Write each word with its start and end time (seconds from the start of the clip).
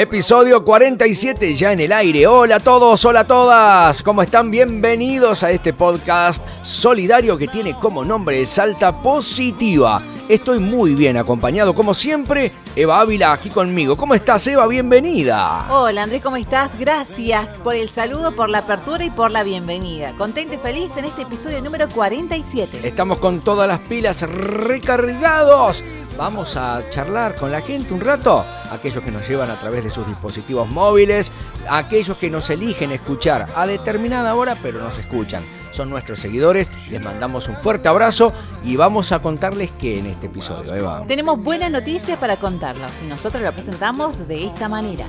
Episodio 0.00 0.64
47 0.64 1.54
ya 1.54 1.74
en 1.74 1.80
el 1.80 1.92
aire. 1.92 2.26
Hola 2.26 2.56
a 2.56 2.60
todos, 2.60 3.04
hola 3.04 3.20
a 3.20 3.26
todas. 3.26 4.02
¿Cómo 4.02 4.22
están? 4.22 4.50
Bienvenidos 4.50 5.42
a 5.42 5.50
este 5.50 5.74
podcast 5.74 6.42
solidario 6.62 7.36
que 7.36 7.46
tiene 7.46 7.74
como 7.74 8.02
nombre 8.02 8.46
Salta 8.46 8.96
Positiva. 9.02 10.00
Estoy 10.26 10.58
muy 10.58 10.94
bien 10.94 11.18
acompañado, 11.18 11.74
como 11.74 11.92
siempre, 11.92 12.50
Eva 12.74 13.00
Ávila 13.00 13.32
aquí 13.32 13.50
conmigo. 13.50 13.94
¿Cómo 13.94 14.14
estás, 14.14 14.46
Eva? 14.46 14.66
Bienvenida. 14.68 15.66
Hola, 15.70 16.04
Andrés, 16.04 16.22
¿cómo 16.22 16.36
estás? 16.36 16.78
Gracias 16.78 17.46
por 17.62 17.74
el 17.74 17.90
saludo, 17.90 18.34
por 18.34 18.48
la 18.48 18.58
apertura 18.58 19.04
y 19.04 19.10
por 19.10 19.30
la 19.30 19.42
bienvenida. 19.42 20.12
Contente 20.16 20.54
y 20.54 20.58
feliz 20.58 20.96
en 20.96 21.04
este 21.04 21.22
episodio 21.22 21.60
número 21.60 21.88
47. 21.88 22.88
Estamos 22.88 23.18
con 23.18 23.42
todas 23.42 23.68
las 23.68 23.80
pilas 23.80 24.22
recargados. 24.22 25.84
Vamos 26.16 26.56
a 26.56 26.82
charlar 26.90 27.34
con 27.34 27.50
la 27.50 27.60
gente 27.60 27.92
un 27.94 28.00
rato. 28.00 28.44
Aquellos 28.70 29.02
que 29.02 29.10
nos 29.10 29.28
llevan 29.28 29.50
a 29.50 29.58
través 29.58 29.84
de 29.84 29.90
sus 29.90 30.06
dispositivos 30.06 30.68
móviles, 30.68 31.32
aquellos 31.68 32.18
que 32.18 32.30
nos 32.30 32.48
eligen 32.50 32.92
escuchar 32.92 33.48
a 33.54 33.66
determinada 33.66 34.34
hora, 34.34 34.56
pero 34.62 34.80
nos 34.80 34.98
escuchan 34.98 35.42
son 35.72 35.90
nuestros 35.90 36.18
seguidores. 36.18 36.90
Les 36.90 37.02
mandamos 37.02 37.48
un 37.48 37.56
fuerte 37.56 37.88
abrazo 37.88 38.32
y 38.64 38.76
vamos 38.76 39.12
a 39.12 39.20
contarles 39.20 39.70
que 39.72 39.98
en 39.98 40.06
este 40.06 40.26
episodio, 40.26 40.74
Eva. 40.74 41.04
Tenemos 41.06 41.42
buenas 41.42 41.70
noticias 41.70 42.18
para 42.18 42.38
contarlos 42.38 42.92
y 43.02 43.06
nosotros 43.06 43.42
lo 43.42 43.52
presentamos 43.52 44.26
de 44.26 44.46
esta 44.46 44.68
manera. 44.68 45.06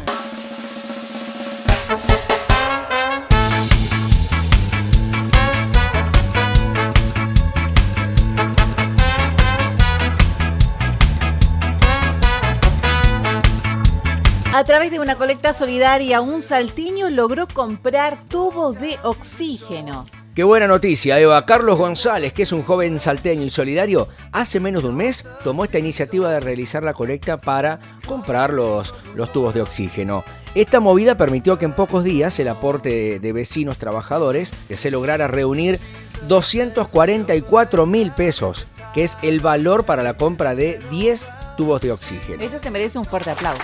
A 14.61 14.63
través 14.63 14.91
de 14.91 14.99
una 14.99 15.15
colecta 15.15 15.53
solidaria, 15.53 16.21
un 16.21 16.39
saltiño 16.43 17.09
logró 17.09 17.47
comprar 17.47 18.23
tubos 18.27 18.79
de 18.79 18.95
oxígeno. 19.01 20.05
Qué 20.35 20.43
buena 20.43 20.67
noticia, 20.67 21.19
Eva. 21.19 21.47
Carlos 21.47 21.79
González, 21.79 22.31
que 22.31 22.43
es 22.43 22.51
un 22.51 22.61
joven 22.61 22.99
salteño 22.99 23.41
y 23.41 23.49
solidario, 23.49 24.07
hace 24.31 24.59
menos 24.59 24.83
de 24.83 24.89
un 24.89 24.97
mes 24.97 25.25
tomó 25.43 25.63
esta 25.63 25.79
iniciativa 25.79 26.29
de 26.29 26.41
realizar 26.41 26.83
la 26.83 26.93
colecta 26.93 27.41
para 27.41 27.79
comprar 28.05 28.53
los, 28.53 28.93
los 29.15 29.33
tubos 29.33 29.55
de 29.55 29.63
oxígeno. 29.63 30.23
Esta 30.53 30.79
movida 30.79 31.17
permitió 31.17 31.57
que 31.57 31.65
en 31.65 31.73
pocos 31.73 32.03
días 32.03 32.39
el 32.39 32.47
aporte 32.47 33.19
de 33.19 33.33
vecinos 33.33 33.79
trabajadores 33.79 34.53
que 34.67 34.77
se 34.77 34.91
lograra 34.91 35.25
reunir 35.25 35.79
244 36.27 37.87
mil 37.87 38.11
pesos, 38.11 38.67
que 38.93 39.01
es 39.01 39.17
el 39.23 39.39
valor 39.39 39.85
para 39.85 40.03
la 40.03 40.17
compra 40.17 40.53
de 40.53 40.79
10 40.91 41.31
tubos 41.57 41.81
de 41.81 41.93
oxígeno. 41.93 42.43
Eso 42.43 42.59
se 42.59 42.69
merece 42.69 42.99
un 42.99 43.05
fuerte 43.05 43.31
aplauso. 43.31 43.63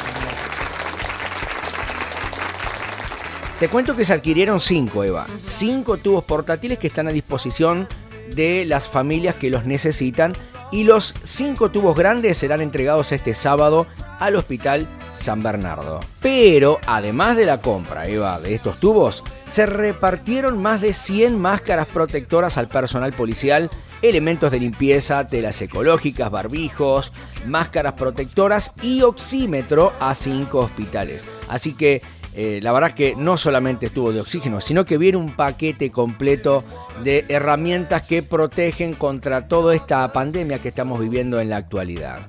Te 3.60 3.70
cuento 3.70 3.96
que 3.96 4.06
se 4.06 4.14
adquirieron 4.14 4.60
cinco, 4.60 5.04
Eva. 5.04 5.26
Cinco 5.42 5.98
tubos 5.98 6.24
portátiles 6.24 6.78
que 6.78 6.86
están 6.86 7.08
a 7.08 7.12
disposición 7.12 7.88
de 8.36 8.66
las 8.66 8.88
familias 8.88 9.34
que 9.34 9.50
los 9.50 9.66
necesitan 9.66 10.34
y 10.72 10.84
los 10.84 11.16
cinco 11.24 11.72
tubos 11.72 11.96
grandes 11.96 12.38
serán 12.38 12.62
entregados 12.62 13.12
este 13.12 13.34
sábado 13.34 13.88
al 14.20 14.36
Hospital 14.36 14.88
San 15.20 15.42
Bernardo. 15.42 16.02
Pero 16.22 16.80
además 16.86 17.36
de 17.36 17.46
la 17.46 17.60
compra, 17.60 18.08
Eva, 18.08 18.40
de 18.40 18.54
estos 18.54 18.80
tubos, 18.80 19.24
se 19.46 19.66
repartieron 19.66 20.62
más 20.62 20.82
de 20.82 20.94
100 20.94 21.40
máscaras 21.40 21.88
protectoras 21.88 22.60
al 22.60 22.68
personal 22.68 23.14
policial, 23.14 23.72
elementos 24.04 24.52
de 24.52 24.60
limpieza, 24.60 25.28
telas 25.28 25.60
ecológicas, 25.64 26.30
barbijos, 26.30 27.12
máscaras 27.48 27.94
protectoras 27.94 28.74
y 28.84 29.02
oxímetro 29.02 29.94
a 30.00 30.14
cinco 30.14 30.60
hospitales. 30.60 31.26
Así 31.48 31.74
que 31.74 32.04
eh, 32.40 32.60
la 32.62 32.72
verdad 32.72 32.90
es 32.90 32.96
que 32.96 33.16
no 33.16 33.36
solamente 33.36 33.88
estuvo 33.88 34.14
de 34.14 34.22
oxígeno, 34.22 34.62
sino 34.62 34.86
que 34.86 35.00
viene 35.00 35.18
un 35.18 35.36
paquete 35.36 35.90
completo 35.90 36.64
de 37.04 37.26
herramientas 37.30 38.06
que 38.06 38.22
protegen 38.22 38.94
contra 38.94 39.48
toda 39.48 39.74
esta 39.74 40.14
pandemia 40.14 40.60
que 40.60 40.68
estamos 40.68 41.00
viviendo 41.00 41.42
en 41.42 41.50
la 41.50 41.58
actualidad. 41.58 42.28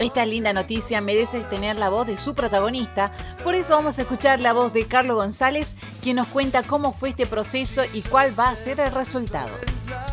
Esta 0.00 0.26
linda 0.26 0.52
noticia 0.52 1.00
merece 1.00 1.40
tener 1.40 1.76
la 1.76 1.88
voz 1.88 2.06
de 2.06 2.16
su 2.16 2.34
protagonista, 2.34 3.12
por 3.42 3.54
eso 3.54 3.74
vamos 3.74 3.98
a 3.98 4.02
escuchar 4.02 4.40
la 4.40 4.52
voz 4.52 4.72
de 4.72 4.86
Carlos 4.86 5.16
González, 5.16 5.76
quien 6.02 6.16
nos 6.16 6.26
cuenta 6.26 6.62
cómo 6.62 6.92
fue 6.92 7.10
este 7.10 7.26
proceso 7.26 7.82
y 7.92 8.02
cuál 8.02 8.32
va 8.38 8.48
a 8.48 8.56
ser 8.56 8.80
el 8.80 8.92
resultado. 8.92 9.50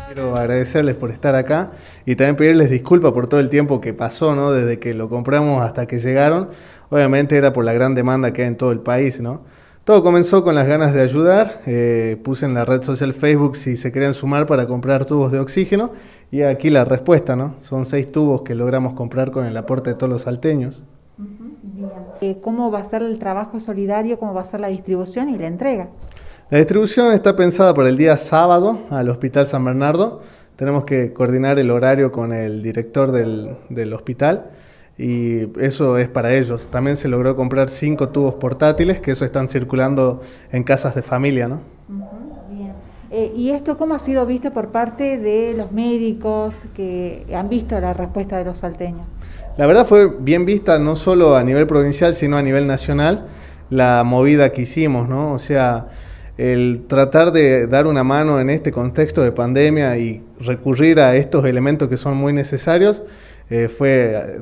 Quiero 0.06 0.36
agradecerles 0.36 0.94
por 0.94 1.10
estar 1.10 1.34
acá 1.34 1.72
y 2.06 2.14
también 2.14 2.36
pedirles 2.36 2.70
disculpas 2.70 3.12
por 3.12 3.26
todo 3.26 3.40
el 3.40 3.48
tiempo 3.48 3.80
que 3.80 3.94
pasó, 3.94 4.34
¿no? 4.34 4.52
Desde 4.52 4.78
que 4.78 4.94
lo 4.94 5.08
compramos 5.08 5.62
hasta 5.62 5.86
que 5.86 5.98
llegaron 5.98 6.50
Obviamente 6.92 7.38
era 7.38 7.54
por 7.54 7.64
la 7.64 7.72
gran 7.72 7.94
demanda 7.94 8.34
que 8.34 8.42
hay 8.42 8.48
en 8.48 8.58
todo 8.58 8.70
el 8.70 8.80
país, 8.80 9.18
¿no? 9.18 9.40
Todo 9.84 10.02
comenzó 10.02 10.44
con 10.44 10.54
las 10.54 10.66
ganas 10.66 10.92
de 10.92 11.00
ayudar. 11.00 11.62
Eh, 11.64 12.18
puse 12.22 12.44
en 12.44 12.52
la 12.52 12.66
red 12.66 12.82
social 12.82 13.14
Facebook 13.14 13.56
si 13.56 13.78
se 13.78 13.90
querían 13.90 14.12
sumar 14.12 14.46
para 14.46 14.66
comprar 14.66 15.06
tubos 15.06 15.32
de 15.32 15.38
oxígeno. 15.38 15.92
Y 16.32 16.40
aquí 16.40 16.70
la 16.70 16.86
respuesta, 16.86 17.36
¿no? 17.36 17.56
Son 17.60 17.84
seis 17.84 18.10
tubos 18.10 18.40
que 18.40 18.54
logramos 18.54 18.94
comprar 18.94 19.30
con 19.30 19.44
el 19.44 19.54
aporte 19.54 19.90
de 19.90 19.96
todos 19.96 20.10
los 20.10 20.22
salteños. 20.22 20.82
Eh, 22.22 22.38
¿Cómo 22.42 22.70
va 22.70 22.78
a 22.78 22.84
ser 22.86 23.02
el 23.02 23.18
trabajo 23.18 23.60
solidario? 23.60 24.18
¿Cómo 24.18 24.32
va 24.32 24.40
a 24.40 24.46
ser 24.46 24.60
la 24.60 24.68
distribución 24.68 25.28
y 25.28 25.36
la 25.36 25.46
entrega? 25.46 25.88
La 26.48 26.56
distribución 26.56 27.12
está 27.12 27.36
pensada 27.36 27.74
para 27.74 27.90
el 27.90 27.98
día 27.98 28.16
sábado 28.16 28.78
al 28.88 29.10
Hospital 29.10 29.44
San 29.46 29.62
Bernardo. 29.62 30.22
Tenemos 30.56 30.84
que 30.84 31.12
coordinar 31.12 31.58
el 31.58 31.70
horario 31.70 32.10
con 32.12 32.32
el 32.32 32.62
director 32.62 33.12
del, 33.12 33.58
del 33.68 33.92
hospital 33.92 34.52
y 34.96 35.60
eso 35.60 35.98
es 35.98 36.08
para 36.08 36.32
ellos. 36.32 36.66
También 36.68 36.96
se 36.96 37.08
logró 37.08 37.36
comprar 37.36 37.68
cinco 37.68 38.08
tubos 38.08 38.36
portátiles, 38.36 39.02
que 39.02 39.10
eso 39.10 39.26
están 39.26 39.48
circulando 39.48 40.22
en 40.50 40.62
casas 40.62 40.94
de 40.94 41.02
familia, 41.02 41.46
¿no? 41.46 41.60
bien. 41.88 42.21
Eh, 43.14 43.30
¿Y 43.36 43.50
esto 43.50 43.76
cómo 43.76 43.94
ha 43.94 43.98
sido 43.98 44.24
visto 44.24 44.54
por 44.54 44.68
parte 44.68 45.18
de 45.18 45.52
los 45.54 45.70
médicos 45.70 46.56
que 46.74 47.26
han 47.36 47.50
visto 47.50 47.78
la 47.78 47.92
respuesta 47.92 48.38
de 48.38 48.46
los 48.46 48.56
salteños? 48.56 49.02
La 49.58 49.66
verdad 49.66 49.84
fue 49.84 50.08
bien 50.18 50.46
vista 50.46 50.78
no 50.78 50.96
solo 50.96 51.36
a 51.36 51.44
nivel 51.44 51.66
provincial, 51.66 52.14
sino 52.14 52.38
a 52.38 52.42
nivel 52.42 52.66
nacional, 52.66 53.26
la 53.68 54.02
movida 54.02 54.50
que 54.52 54.62
hicimos, 54.62 55.10
¿no? 55.10 55.32
O 55.32 55.38
sea, 55.38 55.88
el 56.38 56.86
tratar 56.88 57.32
de 57.32 57.66
dar 57.66 57.86
una 57.86 58.02
mano 58.02 58.40
en 58.40 58.48
este 58.48 58.72
contexto 58.72 59.20
de 59.20 59.30
pandemia 59.30 59.98
y 59.98 60.24
recurrir 60.40 60.98
a 60.98 61.14
estos 61.14 61.44
elementos 61.44 61.90
que 61.90 61.98
son 61.98 62.16
muy 62.16 62.32
necesarios, 62.32 63.02
eh, 63.50 63.68
fue 63.68 64.40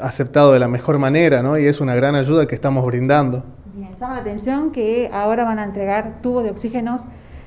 aceptado 0.00 0.52
de 0.52 0.58
la 0.58 0.68
mejor 0.68 0.98
manera, 0.98 1.42
¿no? 1.42 1.58
Y 1.58 1.64
es 1.64 1.80
una 1.80 1.94
gran 1.94 2.14
ayuda 2.14 2.46
que 2.46 2.54
estamos 2.54 2.84
brindando. 2.84 3.42
Bien, 3.74 3.96
llama 3.98 4.16
la 4.16 4.20
atención 4.20 4.70
que 4.70 5.08
ahora 5.14 5.46
van 5.46 5.58
a 5.58 5.64
entregar 5.64 6.20
tubos 6.20 6.44
de 6.44 6.50
oxígenos 6.50 7.04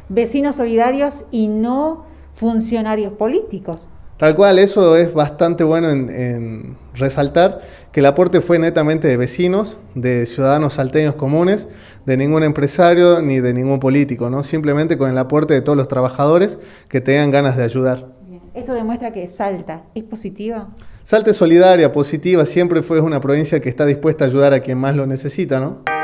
vecinos 0.09 0.55
solidarios 0.55 1.23
y 1.31 1.47
no 1.47 2.05
funcionarios 2.35 3.13
políticos. 3.13 3.87
Tal 4.17 4.33
cual, 4.35 4.59
eso 4.59 4.95
es 4.95 5.13
bastante 5.13 5.65
bueno 5.65 5.89
en, 5.89 6.77
resaltar 6.93 7.61
que 7.91 7.99
el 7.99 8.05
aporte 8.05 8.39
fue 8.39 8.57
netamente 8.57 9.09
de 9.09 9.17
vecinos, 9.17 9.77
de 9.93 10.25
ciudadanos 10.25 10.75
salteños 10.75 11.15
comunes, 11.15 11.67
de 12.05 12.15
ningún 12.15 12.43
empresario 12.43 13.21
ni 13.21 13.41
de 13.41 13.53
ningún 13.53 13.79
político, 13.79 14.29
¿no? 14.29 14.41
Simplemente 14.43 14.97
con 14.97 15.09
el 15.09 15.17
aporte 15.17 15.53
de 15.53 15.61
todos 15.61 15.77
los 15.77 15.89
trabajadores 15.89 16.57
que 16.87 17.01
tengan 17.01 17.31
ganas 17.31 17.57
de 17.57 17.63
ayudar. 17.63 18.07
Esto 18.53 18.73
demuestra 18.73 19.11
que 19.11 19.27
Salta 19.27 19.83
es 19.93 20.03
positiva. 20.03 20.69
Salte 21.03 21.33
solidaria, 21.33 21.91
positiva, 21.91 22.45
siempre 22.45 22.81
fue 22.81 23.01
una 23.01 23.19
provincia 23.19 23.59
que 23.59 23.67
está 23.67 23.85
dispuesta 23.85 24.23
a 24.23 24.27
ayudar 24.27 24.53
a 24.53 24.61
quien 24.61 24.77
más 24.77 24.95
lo 24.95 25.05
necesita, 25.05 25.59
¿no? 25.59 25.94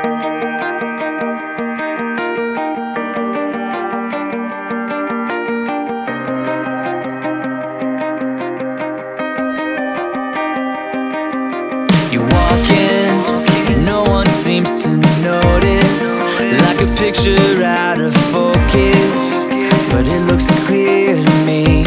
Picture 17.02 17.64
out 17.64 18.00
of 18.00 18.14
focus, 18.30 19.48
but 19.90 20.06
it 20.06 20.20
looks 20.30 20.46
clear 20.66 21.16
to 21.16 21.32
me. 21.44 21.84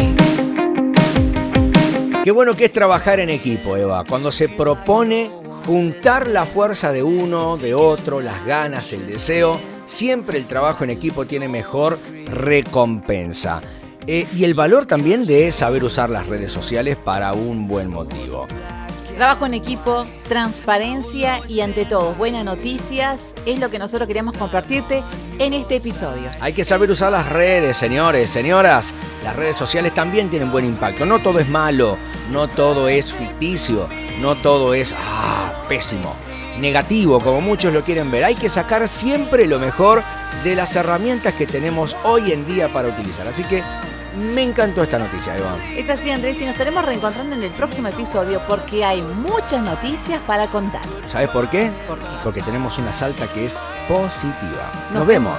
Qué 2.22 2.30
bueno 2.30 2.54
que 2.54 2.66
es 2.66 2.72
trabajar 2.72 3.20
en 3.20 3.30
equipo, 3.30 3.76
Eva. 3.76 4.04
Cuando 4.04 4.30
se 4.30 4.48
propone 4.48 5.30
juntar 5.64 6.26
la 6.26 6.44
fuerza 6.44 6.92
de 6.92 7.02
uno, 7.02 7.56
de 7.56 7.74
otro, 7.74 8.20
las 8.20 8.44
ganas, 8.44 8.92
el 8.92 9.06
deseo, 9.06 9.58
siempre 9.86 10.36
el 10.36 10.46
trabajo 10.46 10.84
en 10.84 10.90
equipo 10.90 11.24
tiene 11.24 11.48
mejor 11.48 11.98
recompensa. 12.26 13.62
Eh, 14.06 14.26
y 14.36 14.44
el 14.44 14.54
valor 14.54 14.86
también 14.86 15.26
de 15.26 15.50
saber 15.50 15.82
usar 15.82 16.10
las 16.10 16.26
redes 16.26 16.52
sociales 16.52 16.96
para 16.96 17.32
un 17.32 17.66
buen 17.66 17.88
motivo. 17.88 18.46
Trabajo 19.16 19.46
en 19.46 19.54
equipo, 19.54 20.04
transparencia 20.28 21.40
y 21.48 21.62
ante 21.62 21.86
todo 21.86 22.12
buenas 22.16 22.44
noticias 22.44 23.34
es 23.46 23.58
lo 23.58 23.70
que 23.70 23.78
nosotros 23.78 24.06
queremos 24.06 24.36
compartirte 24.36 25.02
en 25.38 25.54
este 25.54 25.76
episodio. 25.76 26.28
Hay 26.38 26.52
que 26.52 26.64
saber 26.64 26.90
usar 26.90 27.12
las 27.12 27.26
redes, 27.26 27.78
señores, 27.78 28.28
señoras. 28.28 28.92
Las 29.24 29.34
redes 29.34 29.56
sociales 29.56 29.94
también 29.94 30.28
tienen 30.28 30.52
buen 30.52 30.66
impacto. 30.66 31.06
No 31.06 31.20
todo 31.20 31.38
es 31.38 31.48
malo, 31.48 31.96
no 32.30 32.46
todo 32.46 32.90
es 32.90 33.10
ficticio, 33.10 33.88
no 34.20 34.36
todo 34.36 34.74
es 34.74 34.94
ah, 34.94 35.64
pésimo. 35.66 36.14
negativo 36.60 37.18
como 37.18 37.40
muchos 37.40 37.72
lo 37.72 37.82
quieren 37.82 38.10
ver. 38.10 38.22
Hay 38.22 38.34
que 38.34 38.50
sacar 38.50 38.86
siempre 38.86 39.46
lo 39.46 39.58
mejor 39.58 40.02
de 40.44 40.54
las 40.54 40.76
herramientas 40.76 41.32
que 41.32 41.46
tenemos 41.46 41.96
hoy 42.04 42.32
en 42.32 42.46
día 42.46 42.68
para 42.68 42.88
utilizar. 42.88 43.26
Así 43.26 43.44
que 43.44 43.62
me 44.16 44.42
encantó 44.42 44.82
esta 44.82 44.98
noticia, 44.98 45.36
Eva. 45.36 45.56
Es 45.76 45.88
así, 45.90 46.10
Andrés, 46.10 46.36
y 46.38 46.44
nos 46.44 46.52
estaremos 46.52 46.84
reencontrando 46.84 47.36
en 47.36 47.42
el 47.42 47.52
próximo 47.52 47.88
episodio 47.88 48.40
porque 48.48 48.84
hay 48.84 49.02
muchas 49.02 49.62
noticias 49.62 50.20
para 50.26 50.46
contar. 50.46 50.82
¿Sabes 51.06 51.28
por 51.28 51.48
qué? 51.50 51.70
¿Por 51.86 51.98
qué? 51.98 52.06
Porque 52.24 52.40
tenemos 52.42 52.78
una 52.78 52.92
salta 52.92 53.26
que 53.28 53.46
es 53.46 53.56
positiva. 53.88 54.70
Nos 54.90 55.00
Nos 55.00 55.06
vemos. 55.06 55.38